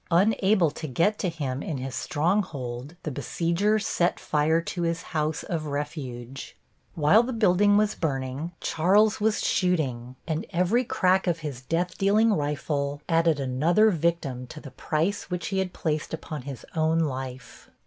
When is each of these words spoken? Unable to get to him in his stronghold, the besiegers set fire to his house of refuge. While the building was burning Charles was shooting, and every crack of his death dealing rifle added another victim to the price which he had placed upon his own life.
Unable 0.09 0.71
to 0.71 0.87
get 0.87 1.19
to 1.19 1.29
him 1.29 1.61
in 1.61 1.77
his 1.77 1.93
stronghold, 1.93 2.95
the 3.03 3.11
besiegers 3.11 3.85
set 3.85 4.19
fire 4.19 4.59
to 4.59 4.81
his 4.81 5.03
house 5.13 5.43
of 5.43 5.67
refuge. 5.67 6.57
While 6.95 7.21
the 7.21 7.31
building 7.33 7.77
was 7.77 7.93
burning 7.93 8.51
Charles 8.61 9.21
was 9.21 9.43
shooting, 9.45 10.15
and 10.27 10.47
every 10.49 10.85
crack 10.85 11.27
of 11.27 11.41
his 11.45 11.61
death 11.61 11.99
dealing 11.99 12.33
rifle 12.33 13.03
added 13.07 13.39
another 13.39 13.91
victim 13.91 14.47
to 14.47 14.59
the 14.59 14.71
price 14.71 15.29
which 15.29 15.49
he 15.49 15.59
had 15.59 15.71
placed 15.71 16.15
upon 16.15 16.41
his 16.49 16.65
own 16.75 17.01
life. 17.01 17.69